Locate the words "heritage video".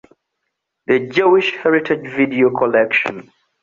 1.57-2.49